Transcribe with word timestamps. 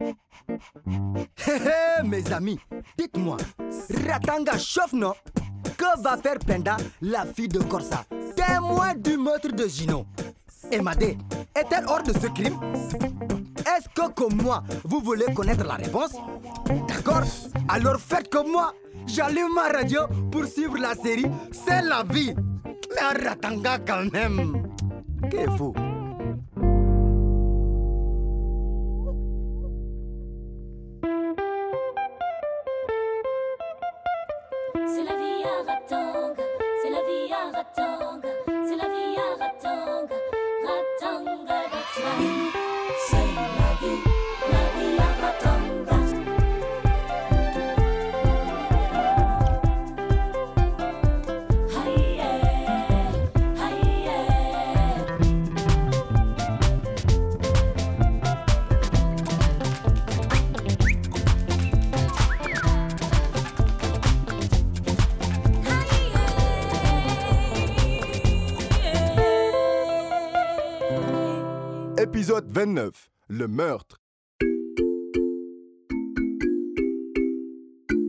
Hé 0.00 0.14
hé, 1.46 2.02
mes 2.04 2.32
amis, 2.32 2.58
dites-moi, 2.96 3.36
Ratanga 4.06 4.56
chauffe, 4.58 4.92
non? 4.92 5.12
Que 5.76 6.00
va 6.02 6.16
faire 6.16 6.38
Penda, 6.38 6.76
la 7.00 7.24
fille 7.24 7.48
de 7.48 7.58
Corsa, 7.60 8.04
témoin 8.36 8.94
du 8.94 9.16
meurtre 9.16 9.52
de 9.52 9.66
Gino. 9.66 10.06
Emadé, 10.70 11.18
est-elle 11.54 11.86
hors 11.86 12.02
de 12.02 12.12
ce 12.12 12.28
crime? 12.28 12.58
Est-ce 13.58 13.88
que, 13.88 14.10
comme 14.12 14.40
moi, 14.42 14.62
vous 14.84 15.00
voulez 15.00 15.32
connaître 15.34 15.64
la 15.64 15.74
réponse? 15.74 16.12
D'accord. 16.88 17.22
Alors 17.68 17.98
faites 17.98 18.30
comme 18.30 18.50
moi. 18.52 18.72
J'allume 19.06 19.54
ma 19.54 19.68
radio 19.76 20.02
pour 20.30 20.44
suivre 20.46 20.78
la 20.78 20.94
série. 20.94 21.26
C'est 21.52 21.82
la 21.82 22.02
vie. 22.04 22.34
Mais 22.94 23.28
Ratanga 23.28 23.78
quand 23.78 24.12
même. 24.12 24.68
Qu'est 25.30 25.50
fou 25.56 25.74
C'est 37.74 38.76
la 38.76 38.88
vie 38.88 39.16
à 39.16 39.44
Ratanga, 39.44 40.16
Ratanga, 40.66 41.70
that's. 41.70 42.31
29. 72.54 73.08
Le 73.30 73.48
meurtre. 73.48 73.96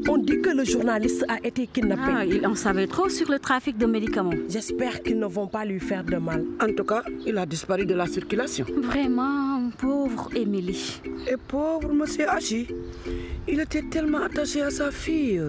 On 0.10 0.18
dit 0.18 0.42
que 0.42 0.50
le 0.50 0.66
journaliste 0.66 1.24
a 1.30 1.38
été 1.48 1.66
kidnappé. 1.66 2.12
Ah, 2.14 2.26
il 2.26 2.46
en 2.46 2.54
savait 2.54 2.88
trop 2.88 3.08
sur 3.08 3.32
le 3.32 3.40
trafic 3.40 3.78
de 3.78 3.86
médicaments. 3.86 4.34
J'espère 4.50 5.02
qu'ils 5.02 5.18
ne 5.18 5.28
vont 5.28 5.48
pas 5.48 5.64
lui 5.64 5.80
faire 5.80 6.04
de 6.04 6.18
mal. 6.18 6.44
En 6.62 6.74
tout 6.74 6.84
cas, 6.84 7.04
il 7.26 7.38
a 7.38 7.46
disparu 7.46 7.86
de 7.86 7.94
la 7.94 8.06
circulation. 8.06 8.66
Vraiment, 8.82 9.70
pauvre 9.78 10.28
Émilie. 10.36 11.00
Et 11.32 11.38
pauvre 11.38 11.94
monsieur 11.94 12.28
Hachi, 12.30 12.68
il 13.48 13.62
était 13.62 13.84
tellement 13.84 14.24
attaché 14.24 14.62
à 14.62 14.72
sa 14.72 14.92
fille. 14.92 15.42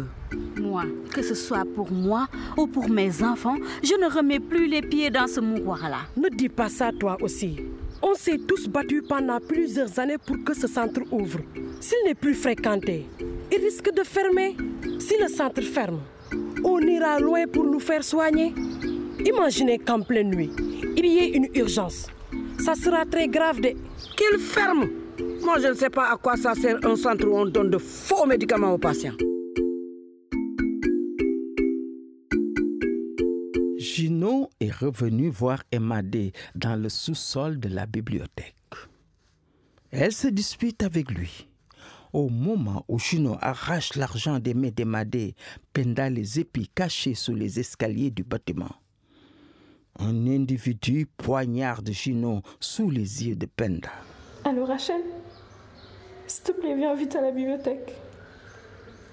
Moi, 0.60 0.84
que 1.12 1.22
ce 1.22 1.34
soit 1.34 1.64
pour 1.74 1.90
moi 1.90 2.28
ou 2.56 2.68
pour 2.68 2.88
mes 2.88 3.24
enfants, 3.24 3.56
je 3.82 3.94
ne 4.00 4.08
remets 4.08 4.38
plus 4.38 4.68
les 4.68 4.82
pieds 4.82 5.10
dans 5.10 5.26
ce 5.26 5.40
mouroir-là. 5.40 6.02
Ne 6.16 6.28
dis 6.28 6.48
pas 6.48 6.68
ça 6.68 6.92
toi 6.92 7.16
aussi. 7.20 7.58
On 8.06 8.12
s'est 8.14 8.36
tous 8.47 8.69
battus 8.69 9.02
pendant 9.08 9.41
plusieurs 9.41 9.98
années 9.98 10.19
pour 10.19 10.36
que 10.44 10.52
ce 10.52 10.66
centre 10.66 11.00
ouvre. 11.10 11.38
S'il 11.80 11.97
n'est 12.05 12.14
plus 12.14 12.34
fréquenté, 12.34 13.06
il 13.50 13.58
risque 13.58 13.91
de 13.94 14.02
fermer. 14.05 14.55
Si 14.98 15.14
le 15.19 15.27
centre 15.27 15.62
ferme, 15.62 16.00
on 16.62 16.80
ira 16.80 17.19
loin 17.19 17.46
pour 17.46 17.64
nous 17.64 17.80
faire 17.80 18.05
soigner. 18.05 18.52
Imaginez 19.24 19.78
qu'en 19.78 20.02
pleine 20.02 20.28
nuit, 20.28 20.50
il 20.98 21.06
y 21.06 21.19
ait 21.19 21.30
une 21.30 21.48
urgence. 21.55 22.08
Ça 22.62 22.74
sera 22.74 23.06
très 23.06 23.27
grave 23.27 23.62
de... 23.62 23.70
Qu'il 23.70 24.39
ferme 24.39 24.86
Moi, 25.42 25.61
je 25.62 25.68
ne 25.68 25.74
sais 25.74 25.89
pas 25.89 26.12
à 26.12 26.16
quoi 26.18 26.36
ça 26.36 26.55
sert 26.55 26.84
un 26.84 26.96
centre 26.96 27.27
où 27.27 27.34
on 27.34 27.46
donne 27.46 27.70
de 27.70 27.78
faux 27.78 28.27
médicaments 28.27 28.74
aux 28.74 28.78
patients. 28.78 29.16
Gino 34.74 34.86
est 34.86 34.86
revenu 34.86 35.29
voir 35.29 35.62
Emadé 35.73 36.33
dans 36.55 36.77
le 36.77 36.89
sous-sol 36.89 37.58
de 37.58 37.68
la 37.68 37.86
bibliothèque. 37.86 38.55
Elle 39.90 40.12
se 40.12 40.29
dispute 40.29 40.83
avec 40.83 41.11
lui. 41.11 41.48
Au 42.12 42.29
moment 42.29 42.84
où 42.89 42.98
Gino 42.98 43.36
arrache 43.40 43.96
l'argent 43.96 44.39
des 44.39 44.55
mains 44.55 44.70
d'Emadé, 44.70 45.34
Penda 45.73 46.08
les 46.11 46.40
épis 46.40 46.68
cachés 46.68 47.14
sous 47.14 47.34
les 47.34 47.58
escaliers 47.58 48.11
du 48.11 48.23
bâtiment. 48.23 48.70
Un 49.98 50.27
individu 50.27 51.07
poignarde 51.17 51.90
Gino 51.90 52.42
sous 52.61 52.90
les 52.90 53.27
yeux 53.27 53.36
de 53.36 53.46
Penda. 53.46 53.90
Allô 54.45 54.64
Rachel 54.64 55.02
S'il 56.27 56.45
te 56.45 56.52
plaît, 56.52 56.77
viens 56.77 56.95
vite 56.95 57.14
à 57.17 57.20
la 57.20 57.30
bibliothèque. 57.30 57.95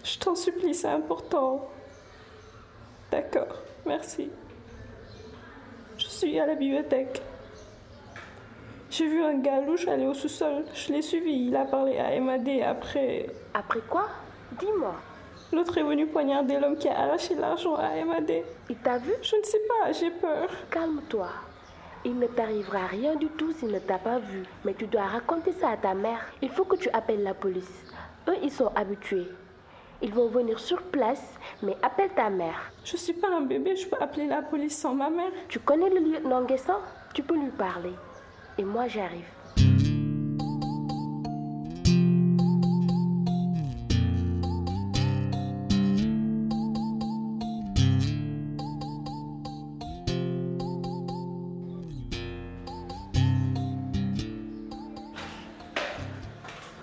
Je 0.03 0.17
t'en 0.17 0.35
supplie, 0.35 0.73
c'est 0.73 0.87
important. 0.87 1.69
D'accord, 3.11 3.61
merci. 3.85 4.29
Je 6.21 6.27
suis 6.27 6.39
à 6.39 6.45
la 6.45 6.53
bibliothèque. 6.53 7.19
J'ai 8.91 9.07
vu 9.07 9.23
un 9.23 9.39
gars 9.39 9.59
louche 9.61 9.87
aller 9.87 10.05
au 10.05 10.13
sous-sol. 10.13 10.65
Je 10.71 10.93
l'ai 10.93 11.01
suivi. 11.01 11.47
Il 11.47 11.55
a 11.55 11.65
parlé 11.65 11.97
à 11.97 12.19
MAD 12.19 12.47
après. 12.63 13.25
Après 13.55 13.79
quoi? 13.89 14.07
Dis-moi. 14.59 14.93
L'autre 15.51 15.79
est 15.79 15.83
venu 15.83 16.05
poignarder 16.05 16.59
l'homme 16.59 16.77
qui 16.77 16.87
a 16.89 16.99
arraché 16.99 17.33
l'argent 17.33 17.73
à 17.73 18.05
MAD. 18.05 18.31
Il 18.69 18.75
t'a 18.75 18.99
vu? 18.99 19.13
Je 19.23 19.35
ne 19.35 19.43
sais 19.43 19.61
pas, 19.67 19.91
j'ai 19.93 20.11
peur. 20.11 20.47
Calme-toi. 20.69 21.29
Il 22.05 22.19
ne 22.19 22.27
t'arrivera 22.27 22.85
rien 22.85 23.15
du 23.15 23.25
tout 23.29 23.51
s'il 23.53 23.71
ne 23.71 23.79
t'a 23.79 23.97
pas 23.97 24.19
vu. 24.19 24.43
Mais 24.63 24.75
tu 24.75 24.85
dois 24.85 25.05
raconter 25.05 25.53
ça 25.53 25.69
à 25.69 25.77
ta 25.77 25.95
mère. 25.95 26.23
Il 26.43 26.49
faut 26.49 26.65
que 26.65 26.75
tu 26.75 26.89
appelles 26.91 27.23
la 27.23 27.33
police. 27.33 27.83
Eux, 28.27 28.37
ils 28.43 28.51
sont 28.51 28.71
habitués. 28.75 29.27
Ils 30.03 30.11
vont 30.11 30.27
venir 30.27 30.59
sur 30.59 30.81
place, 30.81 31.37
mais 31.61 31.77
appelle 31.83 32.09
ta 32.15 32.31
mère. 32.31 32.71
Je 32.83 32.97
suis 32.97 33.13
pas 33.13 33.27
un 33.29 33.41
bébé, 33.41 33.75
je 33.75 33.87
peux 33.87 34.01
appeler 34.01 34.25
la 34.25 34.41
police 34.41 34.75
sans 34.75 34.95
ma 34.95 35.11
mère. 35.11 35.31
Tu 35.47 35.59
connais 35.59 35.91
le 35.91 35.99
lieutenant 35.99 36.43
Guesson 36.43 36.73
Tu 37.13 37.21
peux 37.21 37.35
lui 37.35 37.51
parler. 37.51 37.93
Et 38.57 38.63
moi, 38.63 38.87
j'arrive. 38.87 39.25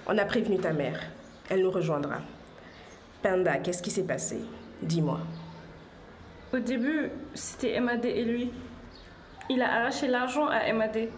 On 0.07 0.17
a 0.17 0.25
prévenu 0.25 0.59
ta 0.59 0.73
mère. 0.73 1.01
Elle 1.51 1.63
nous 1.63 1.71
rejoindra. 1.71 2.21
Panda, 3.23 3.59
qu'est-ce 3.59 3.83
qui 3.83 3.91
s'est 3.91 4.05
passé? 4.05 4.41
Dis-moi. 4.81 5.21
Au 6.53 6.59
début, 6.59 7.11
c'était 7.35 7.79
MAD 7.81 8.05
et 8.05 8.25
lui. 8.25 8.53
Il 9.51 9.61
a 9.61 9.81
arraché 9.81 10.07
l'argent 10.07 10.47
à 10.47 10.73
MAD. 10.73 11.09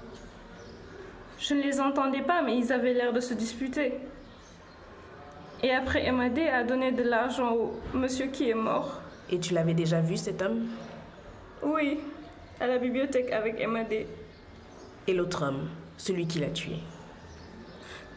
Je 1.39 1.55
ne 1.55 1.63
les 1.63 1.81
entendais 1.81 2.23
pas, 2.23 2.43
mais 2.43 2.57
ils 2.57 2.73
avaient 2.73 2.95
l'air 2.95 3.13
de 3.13 3.21
se 3.21 3.35
disputer. 3.35 3.95
Et 5.63 5.73
après, 5.73 6.11
MAD 6.11 6.39
a 6.39 6.65
donné 6.65 6.91
de 6.93 7.03
l'argent 7.03 7.53
au 7.53 7.81
monsieur 7.93 8.27
qui 8.27 8.49
est 8.49 8.55
mort. 8.55 9.03
Et 9.31 9.39
tu 9.39 9.53
l'avais 9.55 9.75
déjà 9.75 10.01
vu, 10.01 10.17
cet 10.17 10.41
homme? 10.43 10.69
Oui, 11.63 12.01
à 12.61 12.67
la 12.67 12.79
bibliothèque 12.79 13.31
avec 13.31 13.65
MAD. 13.67 13.93
Et 15.07 15.13
l'autre 15.13 15.45
homme, 15.47 15.69
celui 15.99 16.27
qui 16.27 16.39
l'a 16.39 16.51
tué? 16.51 16.77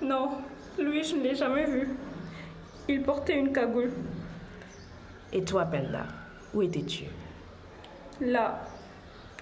Non, 0.02 0.38
lui, 0.80 1.04
je 1.04 1.16
ne 1.16 1.24
l'ai 1.24 1.36
jamais 1.36 1.66
vu. 1.66 1.90
Il 2.90 3.02
portait 3.02 3.38
une 3.38 3.54
cagoule. 3.54 3.92
Et 5.32 5.44
toi, 5.44 5.66
Penda, 5.66 6.06
où 6.54 6.62
étais-tu? 6.62 7.06
Là, 8.22 8.66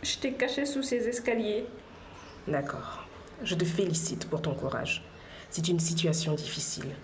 j'étais 0.02 0.34
cachée 0.34 0.66
sous 0.66 0.84
ces 0.84 1.08
escaliers. 1.08 1.66
D'accord. 2.48 3.06
Je 3.44 3.56
te 3.56 3.66
félicite 3.66 4.30
pour 4.30 4.42
ton 4.42 4.54
courage. 4.54 5.04
C'est 5.50 5.68
une 5.68 5.80
situation 5.80 6.34
difficile. 6.34 6.96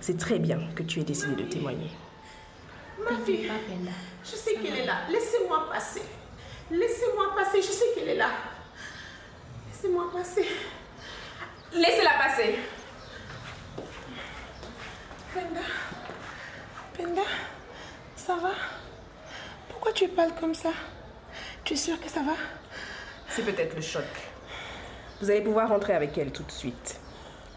C'est 0.00 0.18
très 0.18 0.38
bien 0.38 0.58
que 0.74 0.82
tu 0.82 1.00
aies 1.00 1.04
décidé 1.04 1.34
de 1.34 1.48
témoigner. 1.48 1.90
Ma 3.04 3.16
fille, 3.24 3.50
je 4.24 4.30
sais 4.30 4.54
qu'elle 4.54 4.78
est 4.78 4.86
là. 4.86 5.02
Laissez-moi 5.10 5.68
passer. 5.70 6.02
Laissez-moi 6.70 7.34
passer, 7.36 7.60
je 7.60 7.68
sais 7.68 7.84
qu'elle 7.94 8.08
est 8.08 8.16
là. 8.16 8.30
Laissez-moi 9.68 10.10
passer. 10.12 10.46
Laissez-la 11.74 12.18
passer. 12.18 12.56
Penda. 15.34 15.60
Penda, 16.94 17.22
ça 18.16 18.36
va? 18.36 18.50
Pourquoi 19.70 19.92
tu 19.92 20.08
parles 20.08 20.34
comme 20.38 20.54
ça? 20.54 20.70
Tu 21.64 21.72
es 21.72 21.76
sûre 21.76 21.98
que 22.00 22.10
ça 22.10 22.22
va? 22.22 22.34
C'est 23.28 23.42
peut-être 23.42 23.74
le 23.74 23.80
choc. 23.80 24.04
Vous 25.20 25.30
allez 25.30 25.40
pouvoir 25.40 25.70
rentrer 25.70 25.94
avec 25.94 26.18
elle 26.18 26.32
tout 26.32 26.42
de 26.42 26.50
suite. 26.50 27.00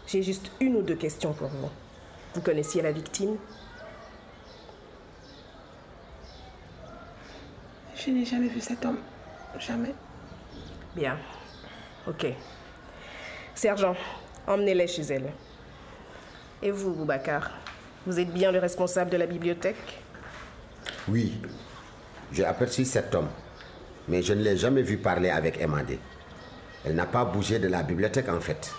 J'ai 0.06 0.22
juste 0.22 0.50
une 0.60 0.76
ou 0.76 0.82
deux 0.82 0.94
questions 0.94 1.34
pour 1.34 1.48
vous. 1.48 1.68
Vous 2.34 2.40
connaissiez 2.40 2.80
la 2.80 2.92
victime? 2.92 3.36
Je 7.94 8.10
n'ai 8.10 8.24
jamais 8.24 8.48
vu 8.48 8.60
cet 8.60 8.84
homme. 8.86 9.00
Jamais. 9.58 9.94
Bien. 10.94 11.18
Ok. 12.06 12.26
Sergent, 13.54 13.96
emmenez-les 14.46 14.86
chez 14.86 15.02
elle. 15.02 15.32
Et 16.62 16.70
vous, 16.70 16.94
Boubacar? 16.94 17.50
Vous 18.06 18.20
êtes 18.20 18.32
bien 18.32 18.52
le 18.52 18.60
responsable 18.60 19.10
de 19.10 19.16
la 19.16 19.26
bibliothèque? 19.26 20.00
Oui, 21.08 21.40
j'ai 22.32 22.44
aperçu 22.44 22.84
cet 22.84 23.12
homme, 23.14 23.28
mais 24.06 24.22
je 24.22 24.32
ne 24.32 24.42
l'ai 24.42 24.56
jamais 24.56 24.82
vu 24.82 24.96
parler 24.96 25.30
avec 25.30 25.60
Emadé. 25.60 25.98
Elle 26.84 26.94
n'a 26.94 27.06
pas 27.06 27.24
bougé 27.24 27.58
de 27.58 27.66
la 27.66 27.82
bibliothèque 27.82 28.28
en 28.28 28.40
fait. 28.40 28.72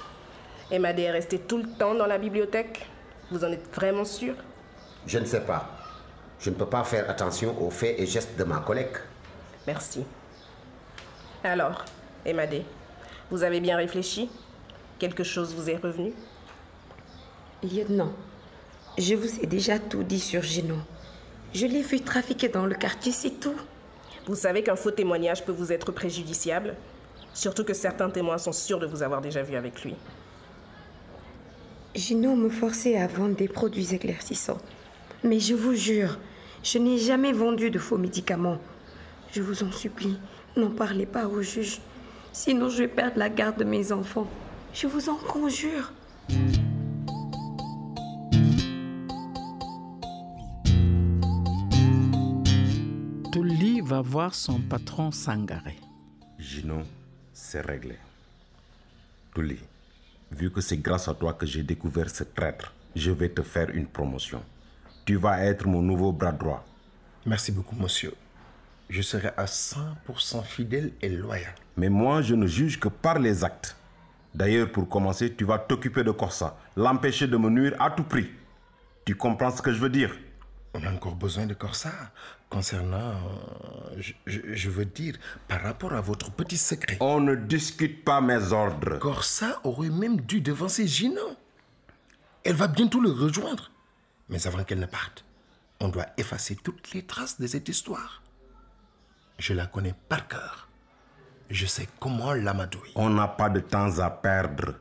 Emadé 0.71 1.03
est 1.03 1.11
resté 1.11 1.39
tout 1.39 1.57
le 1.57 1.67
temps 1.77 1.93
dans 1.93 2.05
la 2.05 2.17
bibliothèque? 2.17 2.87
Vous 3.29 3.43
en 3.43 3.51
êtes 3.51 3.67
vraiment 3.73 4.05
sûr? 4.05 4.33
Je 5.05 5.19
ne 5.19 5.25
sais 5.25 5.41
pas. 5.41 5.71
Je 6.39 6.49
ne 6.49 6.55
peux 6.55 6.65
pas 6.65 6.85
faire 6.85 7.09
attention 7.09 7.61
aux 7.61 7.69
faits 7.69 7.99
et 7.99 8.05
gestes 8.05 8.37
de 8.37 8.45
ma 8.45 8.59
collègue. 8.59 8.95
Merci. 9.65 10.05
Alors, 11.43 11.83
Emadé, 12.25 12.63
vous 13.29 13.43
avez 13.43 13.59
bien 13.59 13.75
réfléchi? 13.75 14.29
Quelque 14.99 15.23
chose 15.23 15.53
vous 15.53 15.69
est 15.69 15.77
revenu? 15.77 16.13
Lieutenant, 17.63 18.13
je 18.97 19.15
vous 19.15 19.39
ai 19.41 19.47
déjà 19.47 19.79
tout 19.79 20.03
dit 20.03 20.19
sur 20.19 20.41
Gino. 20.41 20.75
Je 21.53 21.65
l'ai 21.65 21.81
vu 21.81 22.01
trafiquer 22.01 22.49
dans 22.49 22.65
le 22.65 22.75
quartier, 22.75 23.11
c'est 23.11 23.39
tout. 23.39 23.55
Vous 24.25 24.35
savez 24.35 24.63
qu'un 24.63 24.75
faux 24.75 24.91
témoignage 24.91 25.45
peut 25.45 25.51
vous 25.51 25.71
être 25.71 25.91
préjudiciable 25.91 26.75
Surtout 27.33 27.63
que 27.63 27.75
certains 27.75 28.09
témoins 28.09 28.39
sont 28.39 28.51
sûrs 28.51 28.79
de 28.79 28.87
vous 28.87 29.03
avoir 29.03 29.21
déjà 29.21 29.43
vu 29.43 29.55
avec 29.55 29.83
lui. 29.83 29.93
Gino 31.93 32.35
me 32.35 32.49
forçait 32.49 32.97
à 32.97 33.05
vendre 33.05 33.35
des 33.35 33.47
produits 33.47 33.93
éclaircissants. 33.93 34.57
Mais 35.23 35.39
je 35.39 35.53
vous 35.53 35.75
jure, 35.75 36.17
je 36.63 36.79
n'ai 36.79 36.97
jamais 36.97 37.33
vendu 37.33 37.69
de 37.69 37.77
faux 37.77 37.97
médicaments. 37.97 38.57
Je 39.31 39.43
vous 39.43 39.63
en 39.63 39.71
supplie, 39.71 40.17
n'en 40.55 40.71
parlez 40.71 41.05
pas 41.05 41.27
au 41.27 41.43
juge. 41.43 41.79
Sinon, 42.33 42.69
je 42.69 42.79
vais 42.79 42.87
perdre 42.87 43.19
la 43.19 43.29
garde 43.29 43.57
de 43.57 43.63
mes 43.63 43.91
enfants. 43.91 44.27
Je 44.73 44.87
vous 44.87 45.09
en 45.09 45.15
conjure. 45.15 45.91
Tulli 53.37 53.81
va 53.81 54.01
voir 54.01 54.33
son 54.33 54.59
patron 54.61 55.11
Sangaré. 55.11 55.75
Gino, 56.39 56.81
c'est 57.31 57.61
réglé. 57.61 57.95
Tulli, 59.35 59.59
vu 60.31 60.49
que 60.49 60.59
c'est 60.59 60.77
grâce 60.77 61.07
à 61.07 61.13
toi 61.13 61.33
que 61.33 61.45
j'ai 61.45 61.61
découvert 61.61 62.09
ce 62.09 62.23
traître, 62.23 62.73
je 62.95 63.11
vais 63.11 63.29
te 63.29 63.43
faire 63.43 63.69
une 63.69 63.85
promotion. 63.85 64.41
Tu 65.05 65.17
vas 65.17 65.45
être 65.45 65.67
mon 65.67 65.83
nouveau 65.83 66.11
bras 66.11 66.31
droit. 66.31 66.65
Merci 67.27 67.51
beaucoup, 67.51 67.75
monsieur. 67.75 68.15
Je 68.89 69.03
serai 69.03 69.29
à 69.37 69.45
100% 69.45 70.43
fidèle 70.43 70.93
et 70.99 71.09
loyal. 71.09 71.53
Mais 71.75 71.89
moi, 71.89 72.23
je 72.23 72.33
ne 72.33 72.47
juge 72.47 72.79
que 72.79 72.87
par 72.87 73.19
les 73.19 73.43
actes. 73.43 73.75
D'ailleurs, 74.33 74.71
pour 74.71 74.89
commencer, 74.89 75.31
tu 75.31 75.43
vas 75.45 75.59
t'occuper 75.59 76.03
de 76.03 76.09
Corsa, 76.09 76.57
l'empêcher 76.75 77.27
de 77.27 77.37
me 77.37 77.51
nuire 77.51 77.75
à 77.79 77.91
tout 77.91 78.03
prix. 78.03 78.31
Tu 79.05 79.13
comprends 79.13 79.51
ce 79.51 79.61
que 79.61 79.71
je 79.71 79.79
veux 79.79 79.91
dire? 79.91 80.17
On 80.73 80.83
a 80.83 80.91
encore 80.91 81.15
besoin 81.15 81.45
de 81.45 81.53
Corsa 81.53 81.91
concernant, 82.49 83.11
euh, 83.11 83.95
je, 83.97 84.13
je- 84.25 84.39
je 84.53 84.69
veux 84.69 84.85
dire, 84.85 85.15
par 85.47 85.61
rapport 85.61 85.93
à 85.93 86.01
votre 86.01 86.31
petit 86.31 86.57
secret. 86.57 86.97
On 86.99 87.19
ne 87.19 87.35
discute 87.35 88.03
pas 88.05 88.21
mes 88.21 88.51
ordres. 88.53 88.99
Corsa 88.99 89.59
aurait 89.63 89.89
même 89.89 90.21
dû 90.21 90.41
devancer 90.41 90.87
Gino. 90.87 91.35
Elle 92.43 92.55
va 92.55 92.67
bientôt 92.67 92.99
le 93.01 93.11
rejoindre. 93.11 93.71
Mais 94.29 94.45
avant 94.47 94.63
qu'elle 94.63 94.79
ne 94.79 94.85
parte, 94.85 95.25
on 95.79 95.89
doit 95.89 96.07
effacer 96.17 96.55
toutes 96.55 96.93
les 96.93 97.03
traces 97.03 97.39
de 97.39 97.47
cette 97.47 97.67
histoire. 97.69 98.23
Je 99.37 99.53
la 99.53 99.67
connais 99.67 99.93
par 100.09 100.27
cœur. 100.27 100.67
Je 101.49 101.65
sais 101.65 101.87
comment 101.99 102.33
l'amadouer. 102.33 102.89
On 102.95 103.09
n'a 103.09 103.27
pas 103.27 103.49
de 103.49 103.59
temps 103.59 103.99
à 103.99 104.09
perdre. 104.09 104.75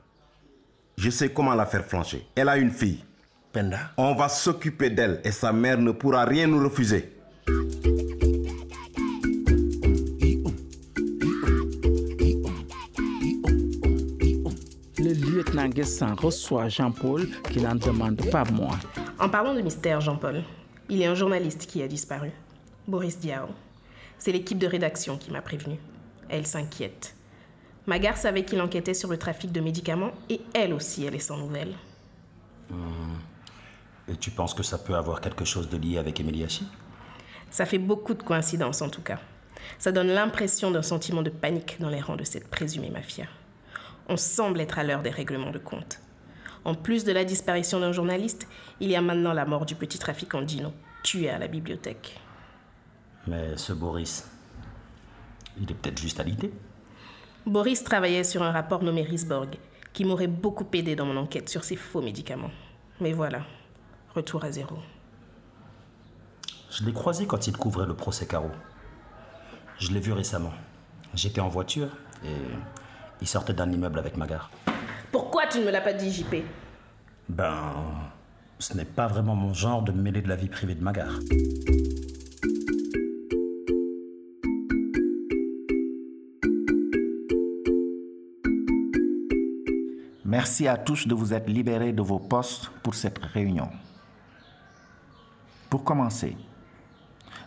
Je 0.97 1.11
sais 1.11 1.33
comment 1.33 1.55
la 1.55 1.67
faire 1.67 1.85
flancher. 1.85 2.27
Elle 2.35 2.49
a 2.49 2.57
une 2.57 2.71
fille. 2.71 3.05
Penda 3.53 3.93
On 3.97 4.15
va 4.15 4.29
s'occuper 4.29 4.91
d'elle 4.91 5.21
et 5.25 5.31
sa 5.33 5.53
mère 5.53 5.79
ne 5.79 5.91
pourra 5.93 6.25
rien 6.25 6.47
nous 6.47 6.63
refuser. 6.63 7.16
Le 14.99 15.13
lieutenant 15.13 15.69
Guessin 15.69 16.15
reçoit 16.15 16.69
Jean-Paul 16.69 17.29
qui 17.51 17.61
n'en 17.61 17.77
demande 17.77 18.21
pas 18.31 18.45
moins. 18.45 18.79
En 19.21 19.29
parlant 19.29 19.55
de 19.55 19.61
mystère, 19.61 20.01
Jean-Paul, 20.01 20.43
il 20.89 20.99
y 20.99 21.05
a 21.05 21.11
un 21.11 21.15
journaliste 21.15 21.67
qui 21.67 21.83
a 21.83 21.89
disparu. 21.89 22.33
Boris 22.89 23.21
Diao. 23.21 23.47
C'est 24.19 24.33
l'équipe 24.33 24.59
de 24.59 24.67
rédaction 24.67 25.17
qui 25.17 25.31
m'a 25.31 25.43
prévenu. 25.43 25.77
Elle 26.29 26.47
s'inquiète. 26.47 27.15
Magar 27.87 28.17
savait 28.17 28.45
qu'il 28.45 28.61
enquêtait 28.61 28.95
sur 28.95 29.09
le 29.09 29.19
trafic 29.19 29.53
de 29.53 29.61
médicaments 29.61 30.11
et 30.29 30.41
elle 30.55 30.73
aussi, 30.73 31.05
elle 31.05 31.15
est 31.15 31.21
sans 31.21 31.37
nouvelles. 31.37 31.75
Et 34.09 34.17
tu 34.17 34.33
penses 34.33 34.55
que 34.55 34.65
ça 34.65 34.79
peut 34.79 34.97
avoir 34.97 35.21
quelque 35.21 35.45
chose 35.45 35.69
de 35.69 35.77
lié 35.77 35.99
avec 35.99 36.19
Emilie 36.19 36.43
Hachi 36.43 36.67
Ça 37.51 37.67
fait 37.67 37.79
beaucoup 37.79 38.15
de 38.15 38.23
coïncidences 38.23 38.83
en 38.83 38.89
tout 38.89 39.03
cas. 39.03 39.19
Ça 39.79 39.93
donne 39.93 40.09
l'impression 40.09 40.71
d'un 40.71 40.83
sentiment 40.83 41.23
de 41.23 41.31
panique 41.31 41.77
dans 41.81 41.89
les 41.89 42.01
rangs 42.01 42.17
de 42.17 42.25
cette 42.25 42.49
présumée 42.49 42.91
mafia. 42.91 43.27
On 44.09 44.17
semble 44.17 44.61
être 44.61 44.79
à 44.79 44.85
l'heure 44.85 45.03
des 45.03 45.11
règlements 45.11 45.51
de 45.51 45.59
compte. 45.59 46.01
En 46.65 46.75
plus 46.75 47.05
de 47.05 47.13
la 47.13 47.25
disparition 47.25 47.81
d'un 47.81 47.93
journaliste, 47.93 48.49
il 48.81 48.91
y 48.91 48.97
a 48.97 49.01
maintenant 49.01 49.33
la 49.33 49.45
mort 49.45 49.67
du 49.67 49.75
petit 49.75 49.99
trafiquant 49.99 50.43
Dino, 50.43 50.73
tué 51.03 51.31
à 51.31 51.39
la 51.39 51.47
bibliothèque. 51.47 52.19
Mais 53.27 53.57
ce 53.57 53.73
Boris, 53.73 54.29
il 55.61 55.71
est 55.71 55.75
peut-être 55.75 56.01
juste 56.01 56.21
à 56.21 56.25
l'idée. 56.25 56.53
Boris 57.47 57.85
travaillait 57.85 58.25
sur 58.25 58.43
un 58.43 58.51
rapport 58.51 58.83
nommé 58.83 59.03
Risborg, 59.03 59.57
qui 59.93 60.05
m'aurait 60.05 60.27
beaucoup 60.27 60.67
aidé 60.73 60.97
dans 60.97 61.07
mon 61.07 61.17
enquête 61.17 61.49
sur 61.49 61.65
ces 61.65 61.77
faux 61.77 62.03
médicaments. 62.03 62.51
Mais 63.01 63.13
voilà, 63.13 63.45
retour 64.15 64.45
à 64.45 64.51
zéro. 64.51 64.77
Je 66.79 66.85
l'ai 66.85 66.93
croisé 66.93 67.27
quand 67.27 67.47
il 67.47 67.57
couvrait 67.57 67.87
le 67.87 67.95
procès 67.95 68.27
Caro. 68.27 68.51
Je 69.79 69.93
l'ai 69.93 70.01
vu 70.01 70.13
récemment. 70.13 70.53
J'étais 71.15 71.41
en 71.41 71.49
voiture 71.49 71.89
et 72.23 72.37
il 73.23 73.27
sortait 73.27 73.55
d'un 73.55 73.73
immeuble 73.73 73.99
avec 73.99 74.19
Magar. 74.19 74.51
Pourquoi 75.11 75.47
tu 75.47 75.61
ne 75.61 75.65
me 75.65 75.71
l'as 75.71 75.81
pas 75.81 75.95
dit, 75.95 76.13
JP 76.13 76.35
Ben, 77.31 77.73
ce 78.59 78.75
n'est 78.75 78.85
pas 78.85 79.07
vraiment 79.07 79.35
mon 79.35 79.55
genre 79.55 79.81
de 79.81 79.91
me 79.91 80.03
mêler 80.03 80.21
de 80.21 80.29
la 80.29 80.37
vie 80.37 80.51
privée 80.51 80.75
de 80.75 80.85
Magar. 80.85 81.09
Merci 90.27 90.69
à 90.69 90.77
tous 90.77 91.09
de 91.09 91.15
vous 91.15 91.33
être 91.33 91.49
libérés 91.49 91.95
de 91.95 92.03
vos 92.03 92.19
postes 92.19 92.69
pour 92.83 92.95
cette 92.95 93.17
réunion. 93.17 93.71
Pour 95.71 95.83
commencer, 95.83 96.37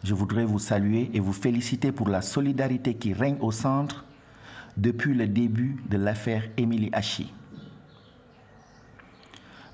je 0.03 0.13
voudrais 0.13 0.46
vous 0.46 0.60
saluer 0.60 1.10
et 1.13 1.20
vous 1.20 1.34
féliciter 1.34 1.91
pour 1.91 2.10
la 2.10 2.22
solidarité 2.22 2.96
qui 2.96 3.13
règne 3.13 3.38
au 3.41 3.51
centre 3.51 4.06
depuis 4.77 5.13
le 5.13 5.27
début 5.27 5.84
de 5.89 5.98
l'affaire 5.98 6.44
Émilie 6.58 6.89
Hachi. 6.94 7.34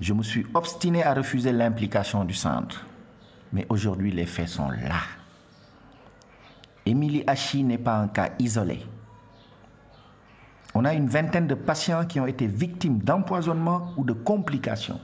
Je 0.01 0.13
me 0.13 0.23
suis 0.23 0.45
obstiné 0.53 1.03
à 1.03 1.13
refuser 1.13 1.51
l'implication 1.51 2.25
du 2.25 2.33
centre, 2.33 2.85
mais 3.53 3.65
aujourd'hui 3.69 4.11
les 4.11 4.25
faits 4.25 4.49
sont 4.49 4.69
là. 4.69 5.01
Émilie 6.85 7.23
Hachi 7.27 7.63
n'est 7.63 7.77
pas 7.77 7.97
un 7.97 8.07
cas 8.07 8.31
isolé. 8.39 8.85
On 10.73 10.83
a 10.83 10.93
une 10.93 11.07
vingtaine 11.07 11.47
de 11.47 11.55
patients 11.55 12.05
qui 12.05 12.19
ont 12.19 12.27
été 12.27 12.47
victimes 12.47 12.99
d'empoisonnement 12.99 13.93
ou 13.95 14.03
de 14.03 14.11
complications 14.13 14.99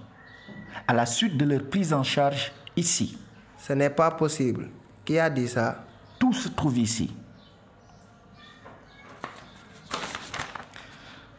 à 0.88 0.94
la 0.94 1.06
suite 1.06 1.38
de 1.38 1.46
leur 1.46 1.70
prise 1.70 1.94
en 1.94 2.04
charge 2.04 2.52
ici. 2.76 3.18
Ce 3.58 3.74
n'est 3.74 3.90
pas 3.90 4.12
possible. 4.12 4.70
Qui 5.06 5.20
a 5.20 5.30
dit 5.30 5.48
ça? 5.48 5.84
Tout 6.20 6.34
se 6.34 6.50
trouve 6.50 6.78
ici. 6.78 7.12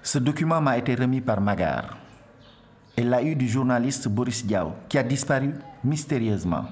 Ce 0.03 0.19
document 0.19 0.61
m'a 0.61 0.77
été 0.79 0.95
remis 0.95 1.21
par 1.21 1.41
Magar. 1.41 1.97
Elle 2.97 3.09
l'a 3.09 3.23
eu 3.23 3.35
du 3.35 3.49
journaliste 3.49 4.09
Boris 4.09 4.45
Diaw, 4.45 4.73
qui 4.89 4.99
a 4.99 5.03
disparu 5.03 5.55
mystérieusement. 5.83 6.67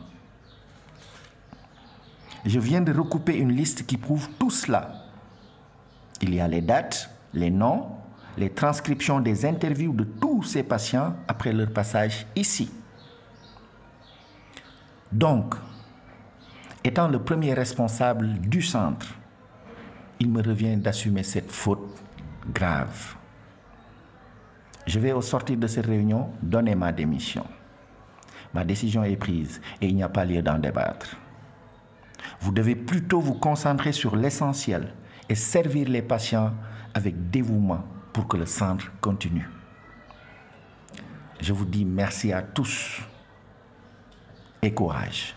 Je 2.44 2.58
viens 2.58 2.80
de 2.80 2.92
recouper 2.92 3.36
une 3.36 3.52
liste 3.52 3.86
qui 3.86 3.96
prouve 3.96 4.28
tout 4.38 4.50
cela. 4.50 4.92
Il 6.20 6.34
y 6.34 6.40
a 6.40 6.48
les 6.48 6.60
dates, 6.60 7.08
les 7.32 7.50
noms, 7.50 7.88
les 8.36 8.50
transcriptions 8.50 9.20
des 9.20 9.46
interviews 9.46 9.92
de 9.92 10.04
tous 10.04 10.42
ces 10.42 10.62
patients 10.62 11.14
après 11.28 11.52
leur 11.52 11.70
passage 11.70 12.26
ici. 12.36 12.70
Donc, 15.12 15.54
étant 16.90 17.06
le 17.06 17.20
premier 17.20 17.54
responsable 17.54 18.40
du 18.40 18.62
centre, 18.62 19.14
il 20.18 20.28
me 20.28 20.42
revient 20.42 20.76
d'assumer 20.76 21.22
cette 21.22 21.52
faute 21.52 21.88
grave. 22.52 23.14
Je 24.88 24.98
vais 24.98 25.12
au 25.12 25.22
sortir 25.22 25.56
de 25.56 25.68
cette 25.68 25.86
réunion 25.86 26.30
donner 26.42 26.74
ma 26.74 26.90
démission. 26.90 27.46
Ma 28.52 28.64
décision 28.64 29.04
est 29.04 29.16
prise 29.16 29.60
et 29.80 29.86
il 29.86 29.94
n'y 29.94 30.02
a 30.02 30.08
pas 30.08 30.24
lieu 30.24 30.42
d'en 30.42 30.58
débattre. 30.58 31.14
Vous 32.40 32.50
devez 32.50 32.74
plutôt 32.74 33.20
vous 33.20 33.34
concentrer 33.34 33.92
sur 33.92 34.16
l'essentiel 34.16 34.92
et 35.28 35.36
servir 35.36 35.88
les 35.88 36.02
patients 36.02 36.52
avec 36.92 37.30
dévouement 37.30 37.84
pour 38.12 38.26
que 38.26 38.36
le 38.36 38.46
centre 38.46 38.90
continue. 39.00 39.48
je 41.40 41.52
vous 41.52 41.66
dis 41.66 41.84
merci 41.84 42.32
à 42.32 42.42
tous 42.42 43.00
et 44.60 44.74
courage. 44.74 45.36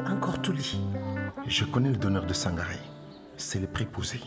Encore, 0.00 0.40
Touli 0.40 0.80
Je 1.46 1.64
connais 1.64 1.90
le 1.90 1.96
donneur 1.96 2.24
de 2.24 2.32
Sangaré. 2.32 2.78
C'est 3.36 3.60
le 3.60 3.66
préposé. 3.66 4.20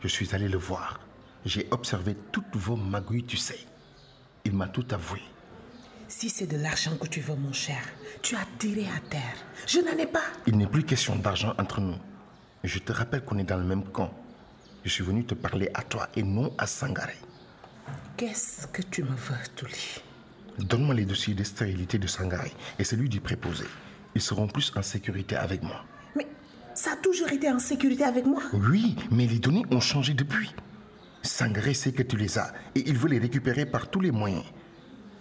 Je 0.00 0.08
suis 0.08 0.34
allé 0.34 0.48
le 0.48 0.58
voir. 0.58 1.00
J'ai 1.44 1.66
observé 1.70 2.16
toutes 2.30 2.54
vos 2.54 2.76
magouilles, 2.76 3.24
tu 3.24 3.36
sais. 3.36 3.58
Il 4.44 4.52
m'a 4.54 4.68
tout 4.68 4.86
avoué. 4.90 5.20
Si 6.06 6.30
c'est 6.30 6.46
de 6.46 6.56
l'argent 6.56 6.96
que 6.96 7.08
tu 7.08 7.20
veux, 7.20 7.34
mon 7.34 7.52
cher, 7.52 7.80
tu 8.22 8.36
as 8.36 8.46
tiré 8.58 8.86
à 8.86 9.00
terre. 9.10 9.34
Je 9.66 9.80
n'en 9.80 9.96
ai 9.98 10.06
pas. 10.06 10.24
Il 10.46 10.56
n'est 10.56 10.66
plus 10.66 10.84
question 10.84 11.16
d'argent 11.16 11.54
entre 11.58 11.80
nous. 11.80 11.96
Je 12.62 12.78
te 12.78 12.92
rappelle 12.92 13.24
qu'on 13.24 13.38
est 13.38 13.44
dans 13.44 13.58
le 13.58 13.64
même 13.64 13.84
camp. 13.84 14.12
Je 14.84 14.90
suis 14.90 15.04
venu 15.04 15.24
te 15.24 15.34
parler 15.34 15.68
à 15.74 15.82
toi 15.82 16.08
et 16.14 16.22
non 16.22 16.54
à 16.56 16.66
Sangaré. 16.66 17.16
Qu'est-ce 18.16 18.66
que 18.68 18.82
tu 18.82 19.02
me 19.02 19.10
veux, 19.10 19.36
Touli 19.56 20.00
Donne-moi 20.58 20.94
les 20.94 21.04
dossiers 21.04 21.34
de 21.34 21.44
stérilité 21.44 21.98
de 21.98 22.06
Sangaré 22.06 22.52
et 22.78 22.84
celui 22.84 23.08
du 23.08 23.20
préposé. 23.20 23.64
Ils 24.14 24.22
seront 24.22 24.46
plus 24.46 24.72
en 24.76 24.82
sécurité 24.82 25.36
avec 25.36 25.62
moi. 25.62 25.84
Mais 26.16 26.26
ça 26.74 26.92
a 26.92 26.96
toujours 26.96 27.30
été 27.30 27.50
en 27.50 27.58
sécurité 27.58 28.04
avec 28.04 28.26
moi. 28.26 28.42
Oui, 28.52 28.96
mais 29.10 29.26
les 29.26 29.38
données 29.38 29.64
ont 29.70 29.80
changé 29.80 30.14
depuis. 30.14 30.54
Sangaré 31.22 31.74
sait 31.74 31.92
que 31.92 32.02
tu 32.02 32.16
les 32.16 32.38
as 32.38 32.52
et 32.74 32.88
il 32.88 32.96
veut 32.96 33.08
les 33.08 33.18
récupérer 33.18 33.66
par 33.66 33.90
tous 33.90 34.00
les 34.00 34.10
moyens. 34.10 34.44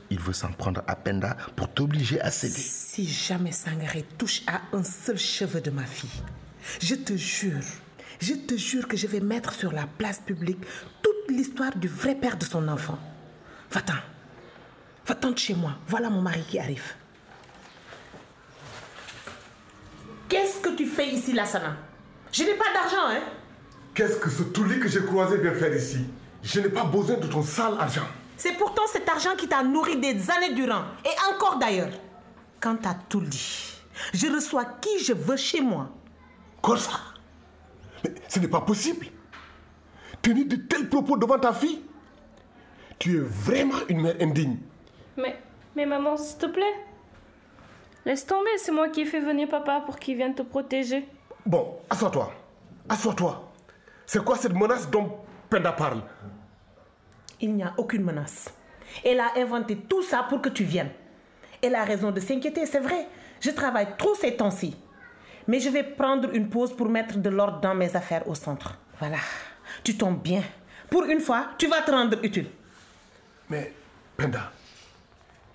Il 0.10 0.20
veut 0.20 0.34
s'en 0.34 0.51
prendre 0.51 0.84
à 0.88 0.96
Penda 0.96 1.36
pour 1.56 1.74
t'obliger 1.74 2.22
à 2.22 2.32
céder. 2.32 2.53
Si 2.53 3.08
jamais 3.08 3.51
Sangaré 3.51 4.06
touche 4.17 4.41
à 4.48 4.62
un 4.74 4.84
seul 4.84 5.17
cheveu 5.17 5.60
de 5.60 5.70
ma 5.70 5.86
fille, 5.86 6.24
je 6.82 6.96
te 6.96 7.15
jure, 7.15 7.63
je 8.20 8.34
te 8.34 8.56
jure 8.56 8.88
que 8.88 8.96
je 8.96 9.08
vais 9.08 9.20
mettre 9.20 9.53
sur 9.53 9.74
la 9.74 9.86
place 9.86 10.20
publique 10.20 10.62
toute 11.01 11.36
l'histoire 11.36 11.75
du 11.75 11.88
vrai 11.88 12.15
père 12.15 12.38
de 12.38 12.46
son 12.46 12.67
enfant. 12.67 12.98
Va-t'en. 13.72 13.94
Va-t'en 15.06 15.32
de 15.32 15.38
chez 15.38 15.56
moi. 15.56 15.77
Voilà 15.88 16.10
mon 16.10 16.22
mari 16.22 16.44
qui 16.48 16.58
arrive. 16.58 16.94
Qu'est-ce 20.29 20.60
que 20.60 20.69
tu 20.75 20.86
fais 20.86 21.07
ici, 21.07 21.34
Lassana? 21.34 21.77
Je 22.31 22.43
n'ai 22.43 22.55
pas 22.55 22.74
d'argent, 22.74 23.07
hein? 23.07 23.22
Qu'est-ce 23.93 24.17
que 24.17 24.29
ce 24.29 24.43
toulis 24.43 24.79
que 24.79 24.88
j'ai 24.88 25.03
croisé 25.03 25.38
vient 25.38 25.53
faire 25.53 25.74
ici? 25.75 26.00
Je 26.43 26.60
n'ai 26.60 26.69
pas 26.69 26.84
besoin 26.84 27.17
de 27.17 27.27
ton 27.27 27.41
sale 27.41 27.75
argent. 27.79 28.05
C'est 28.36 28.53
pourtant 28.57 28.84
cet 28.91 29.10
argent 29.10 29.36
qui 29.36 29.48
t'a 29.48 29.63
nourri 29.63 29.98
des 29.98 30.29
années 30.29 30.53
durant, 30.53 30.84
et 31.03 31.34
encore 31.34 31.57
d'ailleurs. 31.57 31.89
Quant 32.60 32.77
à 32.86 32.93
tout 32.93 33.22
dit, 33.22 33.74
je 34.13 34.27
reçois 34.27 34.65
qui 34.81 35.00
je 35.03 35.13
veux 35.13 35.38
chez 35.38 35.62
moi. 35.62 35.89
Quoi 36.62 36.77
ça? 36.77 37.00
Mais 38.03 38.13
ce 38.27 38.39
n'est 38.39 38.48
pas 38.48 38.62
possible. 38.62 39.07
Tenir 40.22 40.48
de 40.48 40.55
tels 40.57 40.89
propos 40.89 41.17
devant 41.17 41.39
ta 41.39 41.53
fille 41.53 41.81
Tu 43.00 43.17
es 43.17 43.22
vraiment 43.22 43.77
une 43.88 44.01
mère 44.01 44.15
indigne. 44.19 44.57
Mais, 45.15 45.39
mais 45.75 45.86
maman, 45.86 46.17
s'il 46.17 46.38
te 46.38 46.46
plaît. 46.48 46.75
Laisse 48.07 48.25
tomber, 48.25 48.57
c'est 48.57 48.71
moi 48.71 48.87
qui 48.87 49.01
ai 49.01 49.05
fait 49.05 49.19
venir 49.19 49.49
papa 49.49 49.81
pour 49.85 49.99
qu'il 49.99 50.15
vienne 50.15 50.33
te 50.33 50.41
protéger. 50.41 51.05
Bon, 51.45 51.77
assois-toi. 51.89 52.31
Assois-toi. 52.87 53.51
C'est 54.05 54.23
quoi 54.23 54.37
cette 54.37 54.53
menace 54.53 54.89
dont 54.89 55.17
Penda 55.49 55.73
parle? 55.73 56.01
Il 57.41 57.53
n'y 57.53 57.63
a 57.63 57.73
aucune 57.75 58.05
menace. 58.05 58.47
Elle 59.03 59.19
a 59.19 59.33
inventé 59.35 59.75
tout 59.75 60.03
ça 60.03 60.23
pour 60.23 60.41
que 60.41 60.47
tu 60.47 60.63
viennes. 60.63 60.91
Elle 61.61 61.75
a 61.75 61.83
raison 61.83 62.11
de 62.11 62.21
s'inquiéter, 62.21 62.65
c'est 62.65 62.79
vrai. 62.79 63.09
Je 63.41 63.49
travaille 63.49 63.97
trop 63.97 64.15
ces 64.15 64.37
temps-ci. 64.37 64.77
Mais 65.45 65.59
je 65.59 65.67
vais 65.67 65.83
prendre 65.83 66.33
une 66.33 66.47
pause 66.47 66.73
pour 66.73 66.87
mettre 66.87 67.17
de 67.17 67.29
l'ordre 67.29 67.59
dans 67.59 67.75
mes 67.75 67.93
affaires 67.93 68.25
au 68.29 68.35
centre. 68.35 68.75
Voilà. 68.99 69.17
Tu 69.83 69.97
tombes 69.97 70.21
bien. 70.21 70.43
Pour 70.89 71.03
une 71.03 71.19
fois, 71.19 71.47
tu 71.57 71.67
vas 71.67 71.81
te 71.81 71.91
rendre 71.91 72.23
utile. 72.23 72.47
Mais, 73.49 73.73
Penda, 74.15 74.49